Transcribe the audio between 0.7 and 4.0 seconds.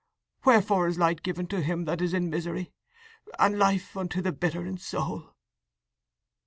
is light given to him that is in misery, and life